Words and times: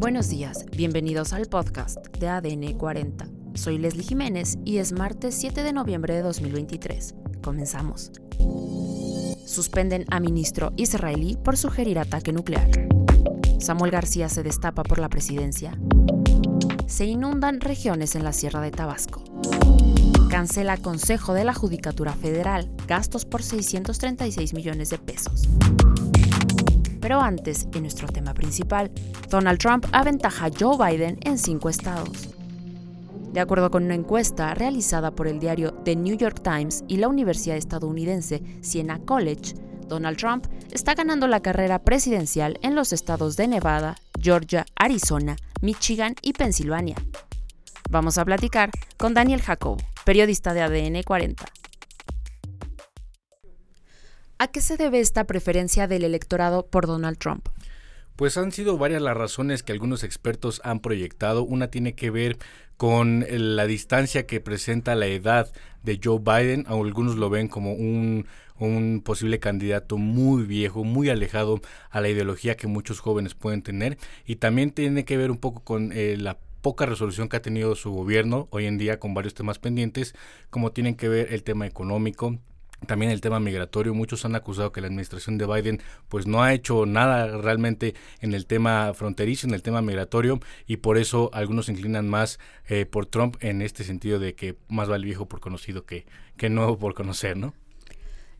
Buenos 0.00 0.30
días, 0.30 0.64
bienvenidos 0.74 1.34
al 1.34 1.44
podcast 1.44 1.98
de 2.16 2.26
ADN 2.26 2.72
40. 2.78 3.28
Soy 3.52 3.76
Leslie 3.76 4.02
Jiménez 4.02 4.56
y 4.64 4.78
es 4.78 4.92
martes 4.92 5.34
7 5.34 5.62
de 5.62 5.74
noviembre 5.74 6.14
de 6.14 6.22
2023. 6.22 7.14
Comenzamos. 7.42 8.10
Suspenden 9.44 10.06
a 10.10 10.18
ministro 10.18 10.72
israelí 10.78 11.36
por 11.44 11.58
sugerir 11.58 11.98
ataque 11.98 12.32
nuclear. 12.32 12.70
Samuel 13.58 13.90
García 13.90 14.30
se 14.30 14.42
destapa 14.42 14.84
por 14.84 15.00
la 15.00 15.10
presidencia. 15.10 15.78
Se 16.86 17.04
inundan 17.04 17.60
regiones 17.60 18.14
en 18.14 18.24
la 18.24 18.32
Sierra 18.32 18.62
de 18.62 18.70
Tabasco. 18.70 19.22
Cancela 20.30 20.78
Consejo 20.78 21.34
de 21.34 21.44
la 21.44 21.52
Judicatura 21.52 22.14
Federal 22.14 22.70
gastos 22.86 23.26
por 23.26 23.42
636 23.42 24.54
millones 24.54 24.88
de 24.88 24.96
pesos. 24.96 25.46
Pero 27.00 27.20
antes, 27.20 27.66
en 27.72 27.82
nuestro 27.82 28.08
tema 28.08 28.34
principal, 28.34 28.90
Donald 29.28 29.58
Trump 29.58 29.86
aventaja 29.92 30.46
a 30.46 30.50
Joe 30.50 30.76
Biden 30.76 31.18
en 31.22 31.38
cinco 31.38 31.68
estados. 31.68 32.30
De 33.32 33.40
acuerdo 33.40 33.70
con 33.70 33.84
una 33.84 33.94
encuesta 33.94 34.54
realizada 34.54 35.12
por 35.12 35.28
el 35.28 35.38
diario 35.38 35.72
The 35.84 35.94
New 35.96 36.16
York 36.16 36.42
Times 36.42 36.84
y 36.88 36.96
la 36.96 37.08
Universidad 37.08 37.56
estadounidense 37.56 38.42
Siena 38.60 38.98
College, 38.98 39.54
Donald 39.86 40.16
Trump 40.16 40.46
está 40.70 40.94
ganando 40.94 41.26
la 41.26 41.40
carrera 41.40 41.80
presidencial 41.80 42.58
en 42.62 42.74
los 42.74 42.92
estados 42.92 43.36
de 43.36 43.48
Nevada, 43.48 43.96
Georgia, 44.20 44.66
Arizona, 44.76 45.36
Michigan 45.62 46.14
y 46.22 46.32
Pensilvania. 46.32 46.96
Vamos 47.88 48.18
a 48.18 48.24
platicar 48.24 48.70
con 48.96 49.14
Daniel 49.14 49.42
Jacobo, 49.42 49.78
periodista 50.04 50.54
de 50.54 50.62
ADN 50.62 51.02
40. 51.02 51.44
¿A 54.42 54.48
qué 54.48 54.62
se 54.62 54.78
debe 54.78 55.00
esta 55.00 55.24
preferencia 55.24 55.86
del 55.86 56.02
electorado 56.02 56.64
por 56.64 56.86
Donald 56.86 57.18
Trump? 57.18 57.46
Pues 58.16 58.38
han 58.38 58.52
sido 58.52 58.78
varias 58.78 59.02
las 59.02 59.14
razones 59.14 59.62
que 59.62 59.72
algunos 59.72 60.02
expertos 60.02 60.62
han 60.64 60.80
proyectado. 60.80 61.42
Una 61.42 61.68
tiene 61.68 61.94
que 61.94 62.08
ver 62.08 62.38
con 62.78 63.26
la 63.28 63.66
distancia 63.66 64.24
que 64.24 64.40
presenta 64.40 64.94
la 64.94 65.08
edad 65.08 65.52
de 65.82 66.00
Joe 66.02 66.20
Biden. 66.20 66.64
Algunos 66.68 67.16
lo 67.16 67.28
ven 67.28 67.48
como 67.48 67.74
un, 67.74 68.24
posible 69.04 69.40
candidato 69.40 69.98
muy 69.98 70.44
viejo, 70.44 70.84
muy 70.84 71.10
alejado 71.10 71.60
a 71.90 72.00
la 72.00 72.08
ideología 72.08 72.56
que 72.56 72.66
muchos 72.66 73.00
jóvenes 73.00 73.34
pueden 73.34 73.60
tener. 73.60 73.98
Y 74.24 74.36
también 74.36 74.70
tiene 74.70 75.04
que 75.04 75.18
ver 75.18 75.30
un 75.30 75.36
poco 75.36 75.62
con 75.62 75.92
eh, 75.92 76.16
la 76.18 76.38
poca 76.62 76.86
resolución 76.86 77.28
que 77.28 77.36
ha 77.36 77.42
tenido 77.42 77.74
su 77.74 77.90
gobierno 77.92 78.48
hoy 78.52 78.64
en 78.64 78.78
día 78.78 78.98
con 79.00 79.12
varios 79.12 79.34
temas 79.34 79.58
pendientes, 79.58 80.14
como 80.48 80.72
tienen 80.72 80.94
que 80.94 81.10
ver 81.10 81.34
el 81.34 81.42
tema 81.42 81.66
económico, 81.66 82.38
también 82.86 83.10
el 83.10 83.20
tema 83.20 83.40
migratorio, 83.40 83.94
muchos 83.94 84.24
han 84.24 84.34
acusado 84.34 84.72
que 84.72 84.80
la 84.80 84.86
administración 84.86 85.38
de 85.38 85.46
Biden 85.46 85.82
pues 86.08 86.26
no 86.26 86.42
ha 86.42 86.52
hecho 86.54 86.86
nada 86.86 87.38
realmente 87.38 87.94
en 88.20 88.34
el 88.34 88.46
tema 88.46 88.92
fronterizo, 88.94 89.46
en 89.46 89.54
el 89.54 89.62
tema 89.62 89.82
migratorio 89.82 90.40
y 90.66 90.78
por 90.78 90.98
eso 90.98 91.30
algunos 91.32 91.66
se 91.66 91.72
inclinan 91.72 92.08
más 92.08 92.38
eh, 92.68 92.86
por 92.86 93.06
Trump 93.06 93.36
en 93.40 93.62
este 93.62 93.84
sentido 93.84 94.18
de 94.18 94.34
que 94.34 94.56
más 94.68 94.88
vale 94.88 95.04
viejo 95.04 95.26
por 95.26 95.40
conocido 95.40 95.84
que, 95.84 96.06
que 96.36 96.48
nuevo 96.48 96.78
por 96.78 96.94
conocer, 96.94 97.36
¿no? 97.36 97.54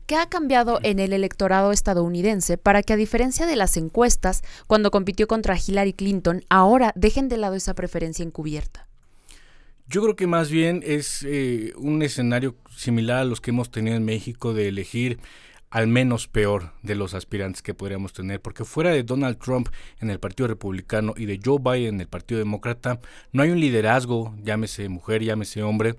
¿Qué 0.07 0.17
ha 0.17 0.27
cambiado 0.27 0.79
en 0.83 0.99
el 0.99 1.13
electorado 1.13 1.71
estadounidense 1.71 2.57
para 2.57 2.83
que 2.83 2.91
a 2.91 2.97
diferencia 2.97 3.45
de 3.45 3.55
las 3.55 3.77
encuestas, 3.77 4.41
cuando 4.67 4.91
compitió 4.91 5.25
contra 5.27 5.55
Hillary 5.55 5.93
Clinton, 5.93 6.43
ahora 6.49 6.91
dejen 6.95 7.29
de 7.29 7.37
lado 7.37 7.55
esa 7.55 7.75
preferencia 7.75 8.25
encubierta? 8.25 8.90
Yo 9.91 10.01
creo 10.01 10.15
que 10.15 10.25
más 10.25 10.49
bien 10.49 10.83
es 10.85 11.21
eh, 11.27 11.73
un 11.75 12.01
escenario 12.01 12.55
similar 12.73 13.17
a 13.17 13.25
los 13.25 13.41
que 13.41 13.51
hemos 13.51 13.71
tenido 13.71 13.97
en 13.97 14.05
México 14.05 14.53
de 14.53 14.69
elegir 14.69 15.19
al 15.69 15.87
menos 15.87 16.29
peor 16.29 16.71
de 16.81 16.95
los 16.95 17.13
aspirantes 17.13 17.61
que 17.61 17.73
podríamos 17.73 18.13
tener, 18.13 18.41
porque 18.41 18.63
fuera 18.63 18.91
de 18.91 19.03
Donald 19.03 19.37
Trump 19.37 19.67
en 19.99 20.09
el 20.09 20.17
Partido 20.17 20.47
Republicano 20.47 21.13
y 21.17 21.25
de 21.25 21.41
Joe 21.43 21.59
Biden 21.61 21.95
en 21.95 22.01
el 22.01 22.07
Partido 22.07 22.39
Demócrata, 22.39 23.01
no 23.33 23.43
hay 23.43 23.49
un 23.49 23.59
liderazgo, 23.59 24.33
llámese 24.41 24.87
mujer, 24.87 25.23
llámese 25.23 25.61
hombre, 25.61 25.97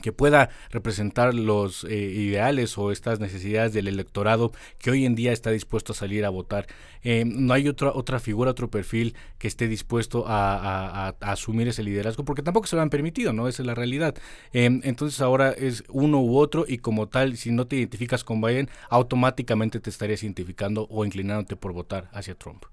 que 0.00 0.12
pueda 0.12 0.50
representar 0.70 1.34
los 1.34 1.84
eh, 1.84 1.96
ideales 1.96 2.76
o 2.78 2.90
estas 2.90 3.20
necesidades 3.20 3.72
del 3.72 3.88
electorado 3.88 4.52
que 4.78 4.90
hoy 4.90 5.04
en 5.04 5.14
día 5.14 5.32
está 5.32 5.50
dispuesto 5.50 5.92
a 5.92 5.96
salir 5.96 6.24
a 6.24 6.30
votar. 6.30 6.66
Eh, 7.02 7.24
no 7.26 7.52
hay 7.52 7.68
otra, 7.68 7.92
otra 7.92 8.20
figura, 8.20 8.50
otro 8.50 8.70
perfil 8.70 9.14
que 9.38 9.48
esté 9.48 9.68
dispuesto 9.68 10.24
a, 10.26 11.14
asumir 11.20 11.68
ese 11.68 11.82
liderazgo 11.82 12.24
porque 12.24 12.42
tampoco 12.42 12.66
se 12.66 12.76
lo 12.76 12.82
han 12.82 12.90
permitido, 12.90 13.32
¿no? 13.32 13.48
Esa 13.48 13.62
es 13.62 13.66
la 13.66 13.74
realidad. 13.74 14.14
Eh, 14.52 14.80
entonces 14.82 15.20
ahora 15.20 15.50
es 15.50 15.84
uno 15.88 16.20
u 16.20 16.38
otro 16.38 16.64
y 16.66 16.78
como 16.78 17.08
tal, 17.08 17.36
si 17.36 17.50
no 17.50 17.66
te 17.66 17.76
identificas 17.76 18.24
con 18.24 18.40
Biden, 18.40 18.68
automáticamente 18.88 19.80
te 19.80 19.90
estarías 19.90 20.22
identificando 20.22 20.86
o 20.90 21.04
inclinándote 21.04 21.56
por 21.56 21.72
votar 21.72 22.08
hacia 22.12 22.34
Trump. 22.34 22.64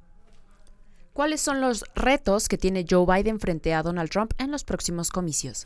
¿Cuáles 1.14 1.42
son 1.42 1.60
los 1.60 1.84
retos 1.96 2.48
que 2.48 2.58
tiene 2.58 2.86
Joe 2.90 3.06
Biden 3.06 3.40
frente 3.40 3.74
a 3.74 3.84
Donald 3.84 4.10
Trump 4.10 4.32
en 4.38 4.52
los 4.52 4.64
próximos 4.64 5.10
comicios? 5.10 5.66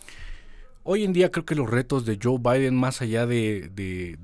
Hoy 0.85 1.05
en 1.05 1.13
día 1.13 1.31
creo 1.31 1.45
que 1.45 1.55
los 1.55 1.69
retos 1.69 2.05
de 2.05 2.19
Joe 2.21 2.39
Biden, 2.39 2.75
más 2.75 3.01
allá 3.01 3.25
de, 3.25 4.19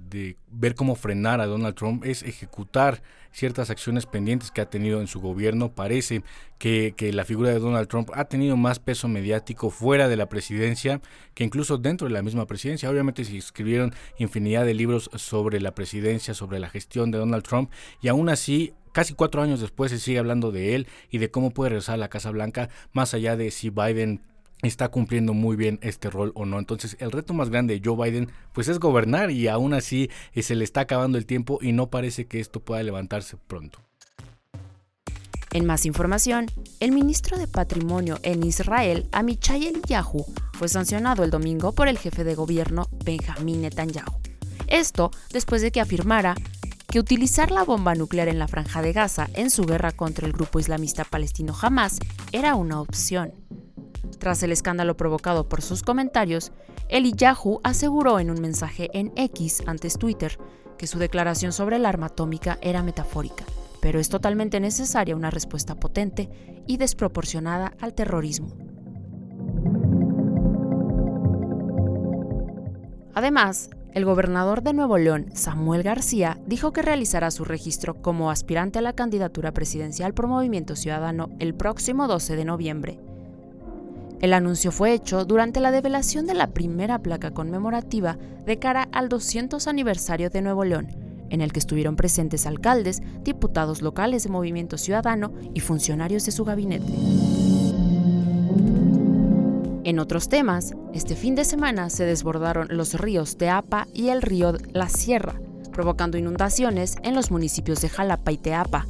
ver 0.51 0.75
cómo 0.75 0.95
frenar 0.95 1.39
a 1.39 1.45
Donald 1.45 1.73
Trump, 1.73 2.03
es 2.03 2.21
ejecutar 2.21 3.01
ciertas 3.31 3.69
acciones 3.69 4.05
pendientes 4.05 4.51
que 4.51 4.59
ha 4.59 4.69
tenido 4.69 4.99
en 4.99 5.07
su 5.07 5.21
gobierno. 5.21 5.73
Parece 5.73 6.21
que, 6.57 6.93
la 7.13 7.23
figura 7.23 7.51
de 7.51 7.59
Donald 7.59 7.87
Trump 7.87 8.09
ha 8.13 8.25
tenido 8.25 8.57
más 8.57 8.79
peso 8.79 9.07
mediático 9.07 9.69
fuera 9.69 10.09
de 10.09 10.17
la 10.17 10.27
presidencia 10.27 10.99
que 11.33 11.45
incluso 11.45 11.77
dentro 11.77 12.09
de 12.09 12.13
la 12.13 12.23
misma 12.23 12.45
presidencia. 12.45 12.89
Obviamente 12.89 13.23
se 13.23 13.37
escribieron 13.37 13.93
infinidad 14.17 14.65
de 14.65 14.73
libros 14.73 15.09
sobre 15.15 15.61
la 15.61 15.73
presidencia, 15.73 16.33
sobre 16.33 16.59
la 16.59 16.67
gestión 16.67 17.09
de 17.09 17.19
Donald 17.19 17.43
Trump 17.43 17.71
y 18.01 18.09
aún 18.09 18.27
así 18.27 18.73
casi 18.91 19.13
cuatro 19.13 19.41
años 19.41 19.61
después 19.61 19.91
se 19.91 19.99
sigue 19.99 20.19
hablando 20.19 20.51
de 20.51 20.75
él 20.75 20.87
y 21.09 21.19
de 21.19 21.31
cómo 21.31 21.51
puede 21.51 21.69
regresar 21.69 21.95
a 21.95 21.99
la 21.99 22.09
Casa 22.09 22.31
Blanca, 22.31 22.67
más 22.91 23.13
allá 23.13 23.37
de 23.37 23.49
si 23.49 23.69
Biden 23.69 24.21
está 24.61 24.89
cumpliendo 24.89 25.33
muy 25.33 25.55
bien 25.55 25.79
este 25.81 26.09
rol 26.09 26.31
o 26.35 26.45
no. 26.45 26.59
Entonces 26.59 26.97
el 26.99 27.11
reto 27.11 27.33
más 27.33 27.49
grande 27.49 27.79
de 27.79 27.81
Joe 27.83 28.09
Biden 28.09 28.29
pues 28.53 28.67
es 28.67 28.79
gobernar 28.79 29.31
y 29.31 29.47
aún 29.47 29.73
así 29.73 30.09
eh, 30.33 30.43
se 30.43 30.55
le 30.55 30.63
está 30.63 30.81
acabando 30.81 31.17
el 31.17 31.25
tiempo 31.25 31.59
y 31.61 31.71
no 31.71 31.89
parece 31.89 32.25
que 32.25 32.39
esto 32.39 32.59
pueda 32.59 32.83
levantarse 32.83 33.37
pronto. 33.37 33.79
En 35.51 35.65
más 35.65 35.85
información, 35.85 36.45
el 36.79 36.91
ministro 36.91 37.39
de 37.39 37.47
Patrimonio 37.47 38.19
en 38.21 38.43
Israel, 38.43 39.07
Amichai 39.11 39.65
Eliyahu, 39.65 40.25
fue 40.53 40.67
sancionado 40.67 41.23
el 41.23 41.31
domingo 41.31 41.71
por 41.73 41.87
el 41.87 41.97
jefe 41.97 42.23
de 42.23 42.35
gobierno 42.35 42.87
Benjamín 43.03 43.61
Netanyahu. 43.61 44.19
Esto 44.67 45.09
después 45.31 45.63
de 45.63 45.71
que 45.71 45.81
afirmara 45.81 46.35
que 46.87 46.99
utilizar 46.99 47.49
la 47.49 47.63
bomba 47.63 47.95
nuclear 47.95 48.27
en 48.27 48.37
la 48.37 48.47
franja 48.47 48.81
de 48.81 48.93
Gaza 48.93 49.27
en 49.33 49.49
su 49.49 49.63
guerra 49.63 49.91
contra 49.91 50.27
el 50.27 50.33
grupo 50.33 50.59
islamista 50.59 51.03
palestino 51.03 51.55
Hamas 51.59 51.99
era 52.31 52.55
una 52.55 52.81
opción. 52.81 53.31
Tras 54.19 54.43
el 54.43 54.51
escándalo 54.51 54.97
provocado 54.97 55.47
por 55.47 55.61
sus 55.61 55.81
comentarios, 55.81 56.51
Eliyahu 56.89 57.61
aseguró 57.63 58.19
en 58.19 58.29
un 58.29 58.41
mensaje 58.41 58.89
en 58.93 59.13
X 59.15 59.63
antes 59.65 59.97
Twitter 59.97 60.37
que 60.77 60.87
su 60.87 60.99
declaración 60.99 61.53
sobre 61.53 61.77
el 61.77 61.85
arma 61.85 62.07
atómica 62.07 62.59
era 62.61 62.83
metafórica, 62.83 63.45
pero 63.81 63.99
es 63.99 64.09
totalmente 64.09 64.59
necesaria 64.59 65.15
una 65.15 65.31
respuesta 65.31 65.75
potente 65.75 66.29
y 66.67 66.77
desproporcionada 66.77 67.73
al 67.79 67.93
terrorismo. 67.93 68.57
Además, 73.13 73.69
el 73.93 74.05
gobernador 74.05 74.61
de 74.61 74.73
Nuevo 74.73 74.97
León, 74.97 75.27
Samuel 75.33 75.83
García, 75.83 76.39
dijo 76.45 76.73
que 76.73 76.81
realizará 76.81 77.31
su 77.31 77.43
registro 77.43 78.01
como 78.01 78.31
aspirante 78.31 78.79
a 78.79 78.81
la 78.81 78.93
candidatura 78.93 79.53
presidencial 79.53 80.13
por 80.13 80.27
Movimiento 80.27 80.75
Ciudadano 80.75 81.29
el 81.39 81.55
próximo 81.55 82.07
12 82.07 82.35
de 82.35 82.45
noviembre. 82.45 82.99
El 84.21 84.33
anuncio 84.33 84.71
fue 84.71 84.93
hecho 84.93 85.23
durante 85.23 85.61
la 85.61 85.71
develación 85.71 86.27
de 86.27 86.33
la 86.33 86.47
primera 86.47 86.99
placa 86.99 87.31
conmemorativa 87.31 88.17
de 88.45 88.59
cara 88.59 88.89
al 88.91 89.07
200 89.07 89.65
aniversario 89.67 90.29
de 90.29 90.41
Nuevo 90.41 90.65
León, 90.65 90.87
en 91.29 91.39
el 91.41 91.53
que 91.53 91.59
estuvieron 91.59 91.95
presentes 91.95 92.45
alcaldes, 92.45 93.01
diputados 93.23 93.81
locales 93.81 94.23
de 94.23 94.29
Movimiento 94.29 94.77
Ciudadano 94.77 95.31
y 95.53 95.61
funcionarios 95.61 96.25
de 96.25 96.31
su 96.31 96.43
gabinete. 96.43 96.91
En 99.85 99.99
otros 99.99 100.27
temas, 100.27 100.73
este 100.93 101.15
fin 101.15 101.35
de 101.35 101.45
semana 101.45 101.89
se 101.89 102.03
desbordaron 102.03 102.67
los 102.69 102.95
ríos 102.95 103.37
Teapa 103.37 103.87
y 103.93 104.09
el 104.09 104.21
río 104.21 104.53
La 104.73 104.89
Sierra, 104.89 105.35
provocando 105.71 106.17
inundaciones 106.17 106.97
en 107.03 107.15
los 107.15 107.31
municipios 107.31 107.81
de 107.81 107.89
Jalapa 107.89 108.33
y 108.33 108.37
Teapa, 108.37 108.85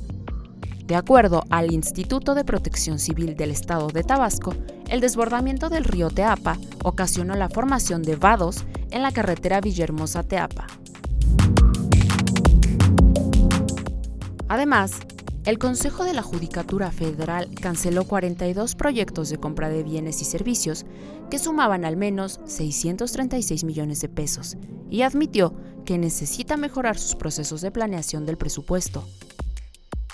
de 0.90 0.96
acuerdo 0.96 1.44
al 1.52 1.72
Instituto 1.72 2.34
de 2.34 2.44
Protección 2.44 2.98
Civil 2.98 3.36
del 3.38 3.52
Estado 3.52 3.90
de 3.90 4.04
Tabasco, 4.04 4.56
el 4.90 5.02
desbordamiento 5.02 5.70
del 5.70 5.84
río 5.84 6.10
Teapa 6.10 6.58
ocasionó 6.84 7.36
la 7.36 7.48
formación 7.48 8.02
de 8.02 8.16
vados 8.16 8.66
en 8.90 9.04
la 9.04 9.12
carretera 9.12 9.62
Villahermosa-Teapa. 9.62 10.66
Además, 14.48 14.94
el 15.46 15.60
Consejo 15.60 16.06
de 16.06 16.16
la 16.16 16.24
Judicatura 16.24 16.92
Federal 16.92 17.50
canceló 17.62 18.06
42 18.06 18.74
proyectos 18.74 19.30
de 19.30 19.38
compra 19.38 19.70
de 19.70 19.84
bienes 19.84 20.24
y 20.24 20.26
servicios 20.26 20.88
que 21.30 21.38
sumaban 21.38 21.86
al 21.86 21.98
menos 21.98 22.40
636 22.46 23.64
millones 23.64 24.02
de 24.02 24.10
pesos 24.10 24.58
y 24.90 25.04
admitió 25.04 25.54
que 25.86 26.00
necesita 26.00 26.58
mejorar 26.58 26.98
sus 26.98 27.14
procesos 27.14 27.62
de 27.62 27.70
planeación 27.70 28.26
del 28.26 28.38
presupuesto. 28.38 29.06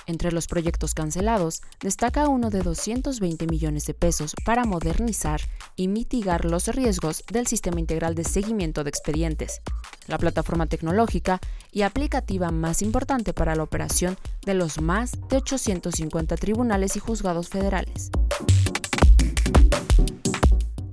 Entre 0.07 0.31
los 0.31 0.47
proyectos 0.47 0.93
cancelados, 0.93 1.61
destaca 1.81 2.27
uno 2.27 2.49
de 2.49 2.61
220 2.61 3.47
millones 3.47 3.85
de 3.85 3.93
pesos 3.95 4.35
para 4.45 4.65
modernizar 4.65 5.41
y 5.75 5.87
mitigar 5.87 6.45
los 6.45 6.67
riesgos 6.67 7.23
del 7.31 7.47
Sistema 7.47 7.79
Integral 7.79 8.13
de 8.13 8.23
Seguimiento 8.23 8.83
de 8.83 8.89
Expedientes, 8.89 9.61
la 10.07 10.19
plataforma 10.19 10.67
tecnológica 10.67 11.39
y 11.71 11.81
aplicativa 11.81 12.51
más 12.51 12.83
importante 12.83 13.33
para 13.33 13.55
la 13.55 13.63
operación 13.63 14.17
de 14.45 14.53
los 14.53 14.79
más 14.79 15.13
de 15.29 15.37
850 15.37 16.37
tribunales 16.37 16.95
y 16.95 16.99
juzgados 16.99 17.49
federales. 17.49 18.11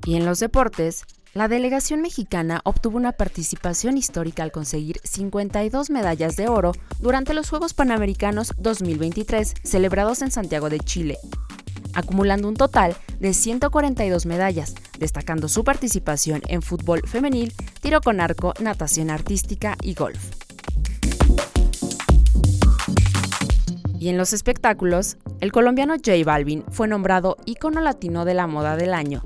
Y 0.06 0.16
en 0.16 0.24
los 0.24 0.40
deportes, 0.40 1.04
la 1.34 1.48
delegación 1.48 2.02
mexicana 2.02 2.60
obtuvo 2.64 2.98
una 2.98 3.12
participación 3.12 3.96
histórica 3.96 4.42
al 4.42 4.52
conseguir 4.52 5.00
52 5.02 5.88
medallas 5.88 6.36
de 6.36 6.48
oro 6.48 6.72
durante 7.00 7.32
los 7.32 7.48
Juegos 7.48 7.72
Panamericanos 7.72 8.52
2023 8.58 9.54
celebrados 9.62 10.20
en 10.20 10.30
Santiago 10.30 10.68
de 10.68 10.78
Chile, 10.78 11.18
acumulando 11.94 12.48
un 12.48 12.54
total 12.54 12.96
de 13.18 13.32
142 13.32 14.26
medallas, 14.26 14.74
destacando 14.98 15.48
su 15.48 15.64
participación 15.64 16.42
en 16.48 16.60
fútbol 16.60 17.00
femenil, 17.06 17.54
tiro 17.80 18.02
con 18.02 18.20
arco, 18.20 18.52
natación 18.60 19.08
artística 19.08 19.76
y 19.80 19.94
golf. 19.94 20.32
Y 23.98 24.08
en 24.08 24.18
los 24.18 24.32
espectáculos, 24.32 25.16
el 25.40 25.52
colombiano 25.52 25.94
J 25.94 26.12
Balvin 26.24 26.64
fue 26.70 26.88
nombrado 26.88 27.36
ícono 27.46 27.80
latino 27.80 28.24
de 28.24 28.34
la 28.34 28.48
moda 28.48 28.76
del 28.76 28.92
año 28.92 29.22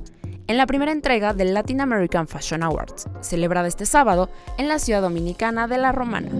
en 0.48 0.56
la 0.56 0.66
primera 0.66 0.92
entrega 0.92 1.34
del 1.34 1.54
Latin 1.54 1.80
American 1.80 2.28
Fashion 2.28 2.62
Awards, 2.62 3.08
celebrada 3.20 3.68
este 3.68 3.86
sábado 3.86 4.30
en 4.58 4.68
la 4.68 4.78
ciudad 4.78 5.02
dominicana 5.02 5.66
de 5.66 5.78
La 5.78 5.92
Romana. 5.92 6.30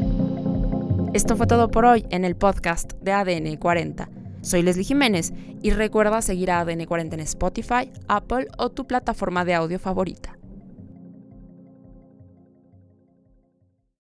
Esto 1.12 1.37
fue 1.37 1.47
todo 1.47 1.70
por 1.70 1.85
hoy 1.85 2.05
en 2.11 2.25
el 2.25 2.37
podcast 2.37 2.93
de 3.00 3.12
ADN 3.12 3.56
40. 3.56 4.08
Soy 4.43 4.62
Leslie 4.62 4.85
Jiménez 4.85 5.32
y 5.62 5.70
recuerda 5.70 6.23
seguir 6.23 6.50
a 6.50 6.61
ADN 6.61 6.85
40 6.85 7.17
en 7.17 7.20
Spotify, 7.23 7.91
Apple 8.06 8.49
o 8.58 8.70
tu 8.70 8.87
plataforma 8.87 9.44
de 9.44 9.55
audio 9.55 9.79
favorita. 9.79 10.36